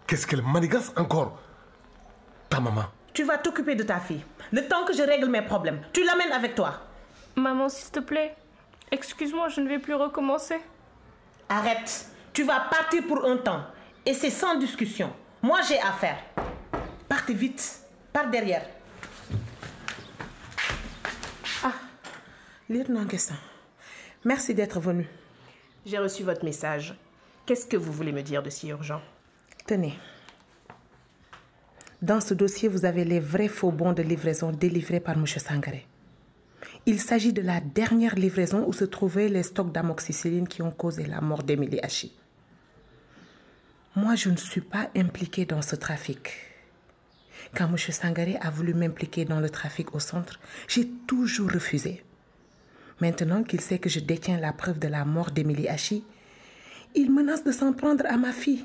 qu'est-ce 0.06 0.26
qu'elle 0.26 0.42
manigance 0.42 0.92
encore? 0.96 1.38
Ta 2.52 2.60
maman. 2.60 2.84
Tu 3.14 3.24
vas 3.24 3.38
t'occuper 3.38 3.74
de 3.74 3.82
ta 3.82 3.98
fille. 3.98 4.22
Le 4.50 4.68
temps 4.68 4.84
que 4.84 4.92
je 4.92 5.02
règle 5.02 5.26
mes 5.26 5.40
problèmes, 5.40 5.80
tu 5.90 6.04
l'amènes 6.04 6.32
avec 6.32 6.54
toi. 6.54 6.82
Maman, 7.34 7.70
s'il 7.70 7.90
te 7.90 8.00
plaît. 8.00 8.36
Excuse-moi, 8.90 9.48
je 9.48 9.62
ne 9.62 9.68
vais 9.70 9.78
plus 9.78 9.94
recommencer. 9.94 10.60
Arrête. 11.48 12.08
Tu 12.34 12.42
vas 12.44 12.60
partir 12.60 13.06
pour 13.06 13.24
un 13.24 13.38
temps. 13.38 13.62
Et 14.04 14.12
c'est 14.12 14.28
sans 14.28 14.56
discussion. 14.56 15.10
Moi, 15.40 15.60
j'ai 15.66 15.80
affaire. 15.80 16.18
Partez 17.08 17.32
vite. 17.32 17.80
Par 18.12 18.28
derrière. 18.28 18.66
Ah, 21.64 21.72
lieutenant 22.68 23.04
Guessin. 23.04 23.36
Merci 24.26 24.54
d'être 24.54 24.78
venu. 24.78 25.08
J'ai 25.86 25.96
reçu 25.96 26.22
votre 26.22 26.44
message. 26.44 26.94
Qu'est-ce 27.46 27.66
que 27.66 27.78
vous 27.78 27.92
voulez 27.92 28.12
me 28.12 28.22
dire 28.22 28.42
de 28.42 28.50
si 28.50 28.68
urgent? 28.68 29.00
Tenez. 29.66 29.98
Dans 32.02 32.20
ce 32.20 32.34
dossier, 32.34 32.68
vous 32.68 32.84
avez 32.84 33.04
les 33.04 33.20
vrais 33.20 33.46
faux 33.46 33.70
bons 33.70 33.92
de 33.92 34.02
livraison 34.02 34.50
délivrés 34.50 34.98
par 34.98 35.16
M. 35.16 35.24
Sangaré. 35.24 35.86
Il 36.84 36.98
s'agit 36.98 37.32
de 37.32 37.42
la 37.42 37.60
dernière 37.60 38.16
livraison 38.16 38.64
où 38.66 38.72
se 38.72 38.84
trouvaient 38.84 39.28
les 39.28 39.44
stocks 39.44 39.70
d'amoxicilline 39.70 40.48
qui 40.48 40.62
ont 40.62 40.72
causé 40.72 41.06
la 41.06 41.20
mort 41.20 41.44
d'Emilie 41.44 41.78
Hachi. 41.80 42.12
Moi, 43.94 44.16
je 44.16 44.30
ne 44.30 44.36
suis 44.36 44.60
pas 44.60 44.90
impliquée 44.96 45.44
dans 45.44 45.62
ce 45.62 45.76
trafic. 45.76 46.32
Quand 47.54 47.68
M. 47.68 47.76
Sangaré 47.76 48.36
a 48.40 48.50
voulu 48.50 48.74
m'impliquer 48.74 49.24
dans 49.24 49.38
le 49.38 49.48
trafic 49.48 49.94
au 49.94 50.00
centre, 50.00 50.40
j'ai 50.66 50.88
toujours 51.06 51.52
refusé. 51.52 52.02
Maintenant 53.00 53.44
qu'il 53.44 53.60
sait 53.60 53.78
que 53.78 53.88
je 53.88 54.00
détiens 54.00 54.40
la 54.40 54.52
preuve 54.52 54.80
de 54.80 54.88
la 54.88 55.04
mort 55.04 55.30
d'Emilie 55.30 55.68
Hachi, 55.68 56.02
il 56.96 57.12
menace 57.12 57.44
de 57.44 57.52
s'en 57.52 57.72
prendre 57.72 58.04
à 58.06 58.16
ma 58.16 58.32
fille. 58.32 58.64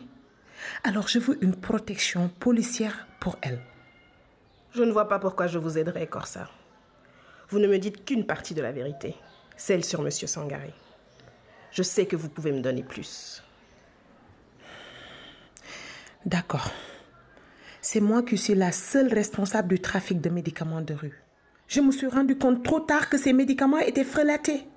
Alors 0.83 1.07
je 1.07 1.19
veux 1.19 1.43
une 1.43 1.55
protection 1.55 2.29
policière 2.39 3.07
pour 3.19 3.37
elle. 3.41 3.61
Je 4.73 4.83
ne 4.83 4.91
vois 4.91 5.07
pas 5.07 5.19
pourquoi 5.19 5.47
je 5.47 5.57
vous 5.57 5.77
aiderais, 5.77 6.07
Corsa. 6.07 6.49
Vous 7.49 7.59
ne 7.59 7.67
me 7.67 7.79
dites 7.79 8.05
qu'une 8.05 8.25
partie 8.25 8.53
de 8.53 8.61
la 8.61 8.71
vérité, 8.71 9.15
celle 9.55 9.83
sur 9.83 10.01
M. 10.01 10.11
Sangaré. 10.11 10.73
Je 11.71 11.83
sais 11.83 12.05
que 12.05 12.15
vous 12.15 12.29
pouvez 12.29 12.51
me 12.51 12.61
donner 12.61 12.83
plus. 12.83 13.43
D'accord. 16.25 16.71
C'est 17.81 18.01
moi 18.01 18.21
qui 18.21 18.37
suis 18.37 18.55
la 18.55 18.71
seule 18.71 19.13
responsable 19.13 19.69
du 19.69 19.79
trafic 19.79 20.19
de 20.19 20.29
médicaments 20.29 20.81
de 20.81 20.93
rue. 20.93 21.23
Je 21.67 21.81
me 21.81 21.91
suis 21.91 22.07
rendu 22.07 22.37
compte 22.37 22.63
trop 22.63 22.79
tard 22.79 23.09
que 23.09 23.17
ces 23.17 23.33
médicaments 23.33 23.79
étaient 23.79 24.03
frelatés. 24.03 24.67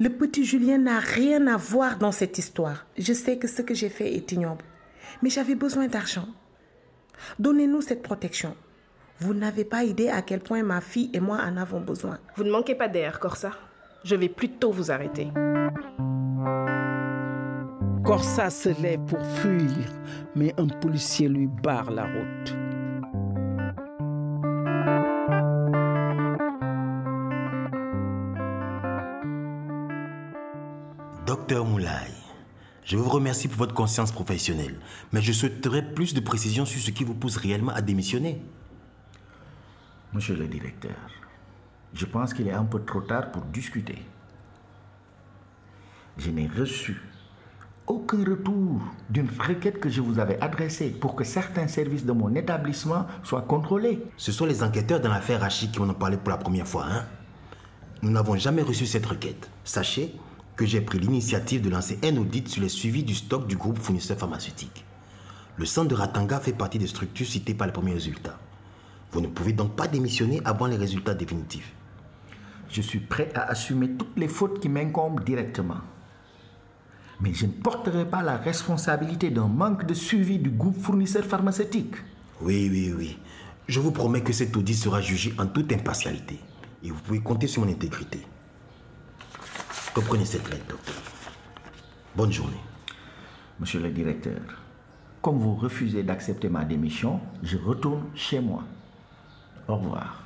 Le 0.00 0.08
petit 0.08 0.44
Julien 0.44 0.78
n'a 0.78 0.98
rien 0.98 1.46
à 1.46 1.56
voir 1.56 1.98
dans 1.98 2.12
cette 2.12 2.38
histoire. 2.38 2.86
Je 2.98 3.12
sais 3.12 3.38
que 3.38 3.48
ce 3.48 3.62
que 3.62 3.74
j'ai 3.74 3.88
fait 3.88 4.14
est 4.14 4.32
ignoble, 4.32 4.64
mais 5.22 5.30
j'avais 5.30 5.54
besoin 5.54 5.86
d'argent. 5.86 6.28
Donnez-nous 7.38 7.82
cette 7.82 8.02
protection. 8.02 8.56
Vous 9.20 9.34
n'avez 9.34 9.64
pas 9.64 9.84
idée 9.84 10.08
à 10.08 10.22
quel 10.22 10.40
point 10.40 10.62
ma 10.62 10.80
fille 10.80 11.10
et 11.12 11.20
moi 11.20 11.38
en 11.42 11.56
avons 11.56 11.80
besoin. 11.80 12.18
Vous 12.36 12.44
ne 12.44 12.50
manquez 12.50 12.74
pas 12.74 12.88
d'air, 12.88 13.20
Corsa. 13.20 13.52
Je 14.04 14.16
vais 14.16 14.28
plutôt 14.28 14.72
vous 14.72 14.90
arrêter. 14.90 15.30
Corsa 18.04 18.50
se 18.50 18.68
lève 18.82 19.00
pour 19.04 19.24
fuir, 19.24 19.88
mais 20.34 20.52
un 20.58 20.66
policier 20.66 21.28
lui 21.28 21.46
barre 21.46 21.90
la 21.92 22.04
route. 22.04 22.56
Docteur 31.26 31.64
Moulay, 31.64 31.88
je 32.84 32.96
vous 32.96 33.08
remercie 33.08 33.48
pour 33.48 33.58
votre 33.58 33.74
conscience 33.74 34.12
professionnelle, 34.12 34.76
mais 35.12 35.22
je 35.22 35.32
souhaiterais 35.32 35.82
plus 35.94 36.14
de 36.14 36.20
précisions 36.20 36.64
sur 36.64 36.80
ce 36.80 36.90
qui 36.90 37.04
vous 37.04 37.14
pousse 37.14 37.36
réellement 37.36 37.72
à 37.72 37.80
démissionner. 37.80 38.42
Monsieur 40.12 40.36
le 40.36 40.46
directeur, 40.46 40.96
je 41.94 42.04
pense 42.04 42.34
qu'il 42.34 42.48
est 42.48 42.52
un 42.52 42.64
peu 42.64 42.84
trop 42.84 43.00
tard 43.00 43.30
pour 43.30 43.42
discuter. 43.42 43.98
Je 46.18 46.30
n'ai 46.30 46.48
reçu 46.48 47.00
aucun 47.86 48.24
retour 48.24 48.80
d'une 49.10 49.28
requête 49.38 49.80
que 49.80 49.88
je 49.88 50.00
vous 50.00 50.18
avais 50.18 50.40
adressée 50.40 50.90
pour 50.90 51.14
que 51.14 51.24
certains 51.24 51.68
services 51.68 52.04
de 52.04 52.12
mon 52.12 52.34
établissement 52.34 53.06
soient 53.22 53.42
contrôlés. 53.42 54.02
Ce 54.16 54.32
sont 54.32 54.46
les 54.46 54.62
enquêteurs 54.62 55.00
dans 55.00 55.08
l'affaire 55.08 55.42
Hachi 55.42 55.70
qui 55.70 55.80
en 55.80 55.88
ont 55.88 55.94
parlé 55.94 56.16
pour 56.16 56.30
la 56.30 56.36
première 56.36 56.66
fois. 56.66 56.86
Hein? 56.88 57.04
Nous 58.02 58.10
n'avons 58.10 58.36
jamais 58.36 58.62
reçu 58.62 58.86
cette 58.86 59.06
requête. 59.06 59.50
Sachez 59.64 60.14
que 60.56 60.66
j'ai 60.66 60.80
pris 60.80 60.98
l'initiative 60.98 61.62
de 61.62 61.70
lancer 61.70 61.98
un 62.04 62.16
audit 62.16 62.48
sur 62.48 62.62
les 62.62 62.68
suivis 62.68 63.02
du 63.02 63.14
stock 63.14 63.46
du 63.46 63.56
groupe 63.56 63.78
fournisseur 63.78 64.18
pharmaceutique. 64.18 64.84
Le 65.56 65.64
centre 65.64 65.88
de 65.88 65.94
Ratanga 65.94 66.40
fait 66.40 66.52
partie 66.52 66.78
des 66.78 66.86
structures 66.86 67.26
citées 67.26 67.54
par 67.54 67.66
les 67.66 67.72
premiers 67.72 67.94
résultats. 67.94 68.38
Vous 69.12 69.20
ne 69.20 69.26
pouvez 69.26 69.52
donc 69.52 69.76
pas 69.76 69.88
démissionner 69.88 70.40
avant 70.44 70.66
les 70.66 70.76
résultats 70.76 71.14
définitifs. 71.14 71.72
Je 72.70 72.80
suis 72.80 73.00
prêt 73.00 73.30
à 73.34 73.42
assumer 73.50 73.90
toutes 73.90 74.16
les 74.16 74.28
fautes 74.28 74.60
qui 74.60 74.70
m'incombent 74.70 75.22
directement. 75.22 75.80
Mais 77.20 77.34
je 77.34 77.46
ne 77.46 77.52
porterai 77.52 78.06
pas 78.06 78.22
la 78.22 78.36
responsabilité 78.36 79.30
d'un 79.30 79.46
manque 79.46 79.84
de 79.86 79.94
suivi 79.94 80.38
du 80.38 80.50
groupe 80.50 80.80
fournisseur 80.80 81.24
pharmaceutique. 81.24 81.94
Oui, 82.40 82.68
oui, 82.70 82.92
oui. 82.96 83.18
Je 83.68 83.78
vous 83.78 83.92
promets 83.92 84.22
que 84.22 84.32
cet 84.32 84.56
audit 84.56 84.74
sera 84.74 85.00
jugé 85.00 85.34
en 85.38 85.46
toute 85.46 85.72
impartialité. 85.72 86.38
Et 86.82 86.90
vous 86.90 87.00
pouvez 87.00 87.20
compter 87.20 87.46
sur 87.46 87.64
mon 87.64 87.70
intégrité. 87.70 88.20
Reprenez 89.94 90.24
cette 90.24 90.48
lettre, 90.50 90.66
docteur? 90.68 90.94
Bonne 92.16 92.32
journée. 92.32 92.56
Monsieur 93.60 93.80
le 93.80 93.90
directeur, 93.90 94.40
comme 95.20 95.38
vous 95.38 95.54
refusez 95.54 96.02
d'accepter 96.02 96.48
ma 96.48 96.64
démission, 96.64 97.20
je 97.42 97.58
retourne 97.58 98.04
chez 98.14 98.40
moi. 98.40 98.64
Au 99.68 99.76
revoir. 99.76 100.22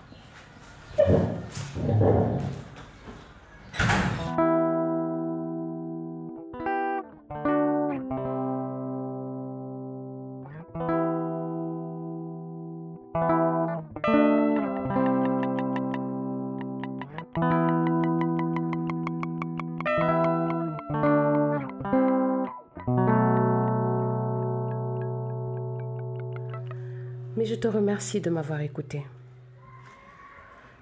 Te 27.56 27.68
remercie 27.68 28.20
de 28.20 28.30
m'avoir 28.30 28.60
écouté. 28.60 29.04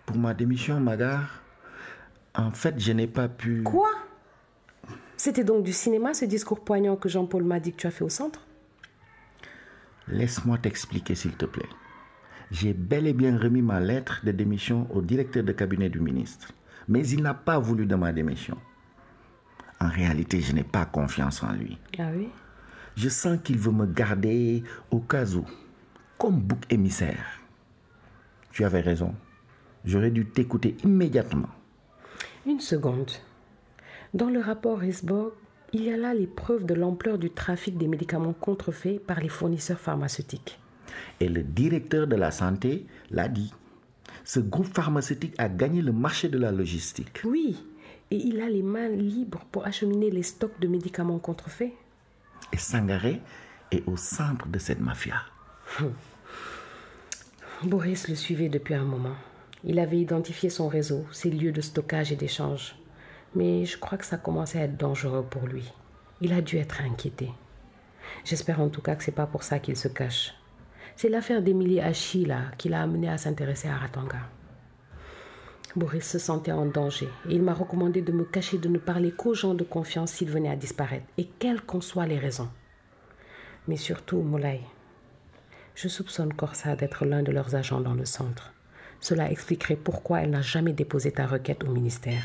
Pour 0.06 0.16
ma 0.16 0.34
démission, 0.34 0.78
Magar, 0.80 1.42
en 2.34 2.50
fait, 2.50 2.78
je 2.78 2.92
n'ai 2.92 3.06
pas 3.06 3.28
pu... 3.28 3.62
Quoi? 3.62 3.90
C'était 5.16 5.44
donc 5.44 5.64
du 5.64 5.72
cinéma 5.72 6.12
ce 6.12 6.24
discours 6.24 6.64
poignant 6.64 6.96
que 6.96 7.08
Jean-Paul 7.08 7.44
m'a 7.44 7.60
dit 7.60 7.72
que 7.72 7.78
tu 7.78 7.86
as 7.86 7.90
fait 7.90 8.04
au 8.04 8.08
centre? 8.08 8.40
Laisse-moi 10.08 10.58
t'expliquer, 10.58 11.14
s'il 11.14 11.32
te 11.32 11.46
plaît. 11.46 11.68
J'ai 12.50 12.74
bel 12.74 13.06
et 13.06 13.14
bien 13.14 13.38
remis 13.38 13.62
ma 13.62 13.80
lettre 13.80 14.20
de 14.24 14.30
démission 14.30 14.86
au 14.90 15.00
directeur 15.00 15.42
de 15.42 15.52
cabinet 15.52 15.88
du 15.88 16.00
ministre, 16.00 16.52
mais 16.88 17.06
il 17.08 17.22
n'a 17.22 17.34
pas 17.34 17.58
voulu 17.58 17.86
de 17.86 17.94
ma 17.94 18.12
démission. 18.12 18.58
En 19.80 19.88
réalité, 19.88 20.40
je 20.40 20.52
n'ai 20.52 20.64
pas 20.64 20.84
confiance 20.84 21.42
en 21.42 21.52
lui. 21.52 21.78
Ah 21.98 22.10
oui? 22.14 22.28
Je 22.96 23.08
sens 23.08 23.38
qu'il 23.42 23.58
veut 23.58 23.72
me 23.72 23.86
garder 23.86 24.62
au 24.90 25.00
cas 25.00 25.24
où, 25.34 25.44
comme 26.18 26.40
bouc 26.40 26.60
émissaire. 26.70 27.40
Tu 28.52 28.64
avais 28.64 28.80
raison. 28.80 29.14
J'aurais 29.84 30.10
dû 30.10 30.26
t'écouter 30.26 30.76
immédiatement. 30.84 31.48
Une 32.46 32.60
seconde. 32.60 33.10
Dans 34.14 34.30
le 34.30 34.40
rapport 34.40 34.78
Risborg, 34.78 35.32
il 35.72 35.82
y 35.82 35.90
a 35.92 35.96
là 35.96 36.14
les 36.14 36.26
preuves 36.26 36.64
de 36.64 36.74
l'ampleur 36.74 37.18
du 37.18 37.30
trafic 37.30 37.76
des 37.76 37.88
médicaments 37.88 38.32
contrefaits 38.32 39.04
par 39.04 39.20
les 39.20 39.28
fournisseurs 39.28 39.80
pharmaceutiques. 39.80 40.60
Et 41.18 41.28
le 41.28 41.42
directeur 41.42 42.06
de 42.06 42.14
la 42.14 42.30
santé 42.30 42.86
l'a 43.10 43.28
dit. 43.28 43.52
Ce 44.22 44.40
groupe 44.40 44.72
pharmaceutique 44.72 45.34
a 45.38 45.48
gagné 45.48 45.82
le 45.82 45.92
marché 45.92 46.28
de 46.28 46.38
la 46.38 46.52
logistique. 46.52 47.22
Oui, 47.24 47.66
et 48.10 48.16
il 48.16 48.40
a 48.40 48.48
les 48.48 48.62
mains 48.62 48.88
libres 48.88 49.44
pour 49.50 49.66
acheminer 49.66 50.10
les 50.10 50.22
stocks 50.22 50.60
de 50.60 50.68
médicaments 50.68 51.18
contrefaits. 51.18 51.72
Et 52.52 52.58
Sangaré 52.58 53.20
est 53.72 53.86
au 53.88 53.96
centre 53.96 54.46
de 54.46 54.58
cette 54.58 54.80
mafia. 54.80 55.16
Boris 57.62 58.08
le 58.08 58.14
suivait 58.14 58.48
depuis 58.48 58.74
un 58.74 58.84
moment. 58.84 59.16
Il 59.64 59.78
avait 59.78 59.98
identifié 59.98 60.50
son 60.50 60.68
réseau, 60.68 61.04
ses 61.12 61.30
lieux 61.30 61.52
de 61.52 61.60
stockage 61.60 62.12
et 62.12 62.16
d'échange. 62.16 62.76
Mais 63.34 63.64
je 63.64 63.78
crois 63.78 63.98
que 63.98 64.04
ça 64.04 64.18
commençait 64.18 64.60
à 64.60 64.64
être 64.64 64.76
dangereux 64.76 65.24
pour 65.28 65.46
lui. 65.46 65.72
Il 66.20 66.32
a 66.32 66.40
dû 66.40 66.58
être 66.58 66.82
inquiété. 66.82 67.30
J'espère 68.24 68.60
en 68.60 68.68
tout 68.68 68.82
cas 68.82 68.94
que 68.94 69.02
c'est 69.02 69.10
pas 69.10 69.26
pour 69.26 69.42
ça 69.42 69.58
qu'il 69.58 69.76
se 69.76 69.88
cache. 69.88 70.34
C'est 70.96 71.08
l'affaire 71.08 71.42
d'Emilie 71.42 71.80
Hachi 71.80 72.28
qui 72.58 72.68
l'a 72.68 72.82
amené 72.82 73.08
à 73.08 73.18
s'intéresser 73.18 73.68
à 73.68 73.76
Ratanga. 73.76 74.20
Boris 75.74 76.08
se 76.08 76.18
sentait 76.20 76.52
en 76.52 76.66
danger 76.66 77.08
et 77.28 77.34
il 77.34 77.42
m'a 77.42 77.54
recommandé 77.54 78.00
de 78.00 78.12
me 78.12 78.24
cacher 78.24 78.58
de 78.58 78.68
ne 78.68 78.78
parler 78.78 79.10
qu'aux 79.10 79.34
gens 79.34 79.54
de 79.54 79.64
confiance 79.64 80.12
s'ils 80.12 80.30
venaient 80.30 80.50
à 80.50 80.56
disparaître, 80.56 81.06
et 81.18 81.26
quelles 81.26 81.62
qu'en 81.62 81.80
soient 81.80 82.06
les 82.06 82.18
raisons. 82.18 82.48
Mais 83.66 83.76
surtout, 83.76 84.18
Moulay, 84.18 84.60
je 85.74 85.88
soupçonne 85.88 86.32
Corsa 86.32 86.76
d'être 86.76 87.04
l'un 87.04 87.22
de 87.22 87.32
leurs 87.32 87.54
agents 87.54 87.80
dans 87.80 87.94
le 87.94 88.04
centre. 88.04 88.52
Cela 89.00 89.30
expliquerait 89.30 89.76
pourquoi 89.76 90.20
elle 90.20 90.30
n'a 90.30 90.40
jamais 90.40 90.72
déposé 90.72 91.12
ta 91.12 91.26
requête 91.26 91.64
au 91.64 91.70
ministère. 91.70 92.24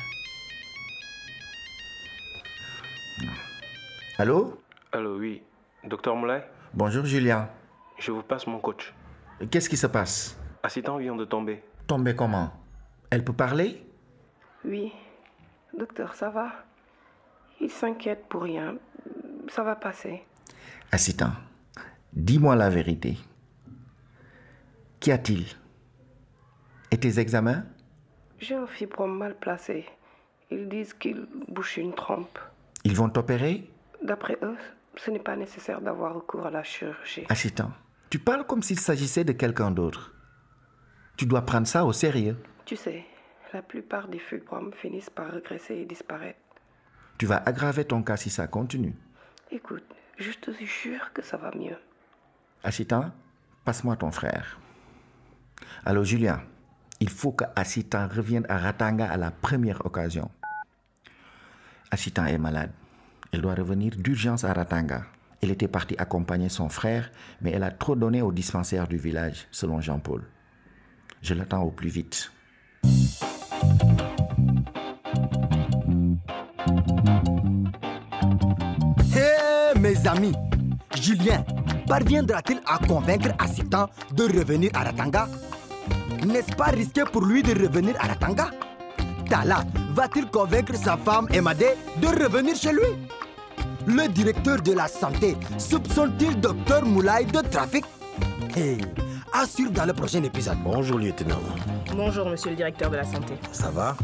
Allô? 4.17 4.61
Allô, 4.91 5.17
oui. 5.17 5.41
Docteur 5.83 6.15
Moulay 6.15 6.43
Bonjour 6.73 7.05
Julien. 7.05 7.49
Je 7.97 8.11
vous 8.11 8.21
passe 8.21 8.47
mon 8.47 8.59
coach. 8.59 8.93
Qu'est-ce 9.49 9.69
qui 9.69 9.77
se 9.77 9.87
passe? 9.87 10.37
Assistant 10.63 10.97
vient 10.97 11.15
de 11.15 11.25
tomber. 11.25 11.63
Tomber 11.87 12.15
comment? 12.15 12.51
Elle 13.09 13.23
peut 13.23 13.33
parler? 13.33 13.83
Oui. 14.65 14.91
Docteur, 15.77 16.13
ça 16.13 16.29
va? 16.29 16.51
Il 17.61 17.69
s'inquiète 17.69 18.25
pour 18.29 18.43
rien. 18.43 18.75
Ça 19.49 19.63
va 19.63 19.75
passer. 19.75 20.23
Assistant, 20.91 21.31
dis-moi 22.13 22.55
la 22.55 22.69
vérité. 22.69 23.17
Qu'y 24.99 25.11
a-t-il? 25.11 25.45
Et 26.91 26.97
tes 26.97 27.19
examens? 27.19 27.63
J'ai 28.39 28.55
un 28.55 28.67
fibrome 28.67 29.17
mal 29.17 29.35
placé. 29.37 29.85
Ils 30.51 30.67
disent 30.67 30.93
qu'il 30.93 31.25
bouche 31.47 31.77
une 31.77 31.93
trompe. 31.93 32.37
Ils 32.83 32.95
vont 32.95 33.09
t'opérer? 33.09 33.69
D'après 34.03 34.37
eux, 34.41 34.57
ce 34.97 35.11
n'est 35.11 35.19
pas 35.19 35.35
nécessaire 35.37 35.79
d'avoir 35.79 36.15
recours 36.15 36.45
à 36.45 36.51
la 36.51 36.63
chirurgie. 36.63 37.25
Assistant, 37.29 37.71
tu 38.09 38.19
parles 38.19 38.45
comme 38.45 38.63
s'il 38.63 38.79
s'agissait 38.79 39.23
de 39.23 39.31
quelqu'un 39.31 39.71
d'autre. 39.71 40.13
Tu 41.15 41.25
dois 41.25 41.45
prendre 41.45 41.67
ça 41.67 41.85
au 41.85 41.93
sérieux. 41.93 42.37
Tu 42.65 42.75
sais, 42.75 43.05
la 43.53 43.61
plupart 43.61 44.07
des 44.09 44.19
fibromes 44.19 44.73
finissent 44.73 45.09
par 45.09 45.31
regresser 45.31 45.75
et 45.75 45.85
disparaître. 45.85 46.39
Tu 47.17 47.25
vas 47.25 47.41
aggraver 47.45 47.85
ton 47.85 48.03
cas 48.03 48.17
si 48.17 48.29
ça 48.29 48.47
continue. 48.47 48.95
Écoute, 49.51 49.83
je 50.17 50.31
te 50.31 50.51
jure 50.51 51.13
que 51.13 51.21
ça 51.21 51.37
va 51.37 51.51
mieux. 51.55 51.77
Assistant, 52.63 53.11
passe-moi 53.63 53.95
ton 53.95 54.11
frère. 54.11 54.59
Allô, 55.85 56.03
Julien, 56.03 56.41
il 56.99 57.09
faut 57.09 57.31
que 57.31 57.45
Assistant 57.55 58.07
revienne 58.07 58.45
à 58.49 58.57
Ratanga 58.57 59.09
à 59.09 59.17
la 59.17 59.31
première 59.31 59.85
occasion. 59.85 60.29
Assistant 61.91 62.25
est 62.25 62.37
malade. 62.37 62.71
Elle 63.31 63.41
doit 63.41 63.55
revenir 63.55 63.95
d'urgence 63.95 64.43
à 64.43 64.53
Ratanga. 64.53 65.05
Elle 65.41 65.51
était 65.51 65.67
partie 65.67 65.95
accompagner 65.97 66.49
son 66.49 66.67
frère, 66.67 67.11
mais 67.41 67.51
elle 67.51 67.63
a 67.63 67.71
trop 67.71 67.95
donné 67.95 68.21
au 68.21 68.31
dispensaire 68.31 68.87
du 68.87 68.97
village, 68.97 69.47
selon 69.51 69.79
Jean-Paul. 69.79 70.23
Je 71.21 71.33
l'attends 71.33 71.63
au 71.63 71.71
plus 71.71 71.89
vite. 71.89 72.31
Hé, 79.15 79.79
mes 79.79 80.07
amis, 80.07 80.33
Julien 81.01 81.43
parviendra-t-il 81.87 82.59
à 82.65 82.77
convaincre 82.85 83.29
Assitan 83.39 83.87
de 84.13 84.23
revenir 84.23 84.71
à 84.73 84.83
Ratanga? 84.83 85.27
N'est-ce 86.25 86.53
pas 86.55 86.65
risqué 86.65 87.03
pour 87.11 87.25
lui 87.25 87.41
de 87.41 87.51
revenir 87.51 87.95
à 87.99 88.07
Ratanga? 88.07 88.51
Tala 89.29 89.63
va-t-il 89.93 90.25
convaincre 90.27 90.75
sa 90.75 90.97
femme 90.97 91.27
Emade 91.31 91.63
de 92.01 92.07
revenir 92.07 92.55
chez 92.55 92.73
lui? 92.73 93.07
Le 93.87 94.07
directeur 94.09 94.61
de 94.61 94.73
la 94.73 94.87
santé 94.87 95.37
soupçonne-t-il 95.57 96.39
docteur 96.39 96.85
Moulay 96.85 97.25
de 97.25 97.39
trafic? 97.47 97.85
Hé, 98.57 98.77
assure 99.33 99.71
dans 99.71 99.85
le 99.85 99.93
prochain 99.93 100.23
épisode. 100.23 100.57
Bonjour, 100.63 100.99
lieutenant. 100.99 101.39
Bonjour, 101.95 102.27
monsieur 102.29 102.49
le 102.51 102.57
directeur 102.57 102.89
de 102.91 102.97
la 102.97 103.05
santé. 103.05 103.33
Ça 103.51 103.69
va? 103.71 103.95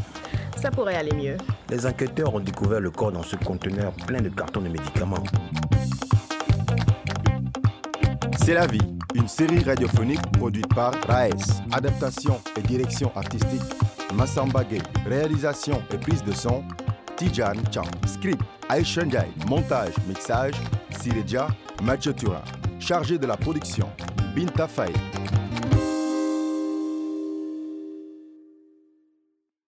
Ça 0.56 0.70
pourrait 0.70 0.96
aller 0.96 1.14
mieux. 1.14 1.36
Les 1.68 1.84
enquêteurs 1.84 2.34
ont 2.34 2.40
découvert 2.40 2.80
le 2.80 2.90
corps 2.90 3.12
dans 3.12 3.22
ce 3.22 3.36
conteneur 3.36 3.92
plein 4.06 4.22
de 4.22 4.30
cartons 4.30 4.62
de 4.62 4.68
médicaments. 4.68 5.22
C'est 8.46 8.54
la 8.54 8.68
vie, 8.68 8.78
une 9.16 9.26
série 9.26 9.58
radiophonique 9.64 10.22
produite 10.30 10.72
par 10.72 10.92
RAES. 11.08 11.64
Adaptation 11.72 12.40
et 12.56 12.62
direction 12.62 13.10
artistique, 13.16 13.60
Massamba 14.14 14.62
Gay. 14.62 14.78
Réalisation 15.04 15.82
et 15.92 15.98
prise 15.98 16.22
de 16.22 16.30
son, 16.30 16.62
Tijan 17.16 17.54
Chan. 17.74 17.82
Script, 18.06 18.40
Aishan 18.70 19.10
Jai. 19.10 19.26
Montage, 19.48 19.94
mixage, 20.06 20.54
Sireja, 20.96 21.48
Mathieu. 21.82 22.14
Chargé 22.78 23.18
de 23.18 23.26
la 23.26 23.36
production, 23.36 23.88
Binta 24.32 24.68
Faye. 24.68 24.94